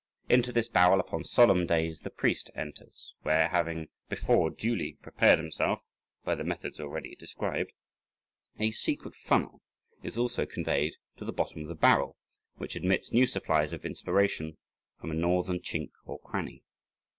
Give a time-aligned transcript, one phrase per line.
[0.27, 5.83] Into this barrel upon solemn days the priest enters, where, having before duly prepared himself
[6.25, 7.71] by the methods already described,
[8.57, 9.61] a secret funnel
[10.01, 12.17] is also conveyed to the bottom of the barrel,
[12.55, 14.57] which admits new supplies of inspiration
[14.99, 16.63] from a northern chink or cranny.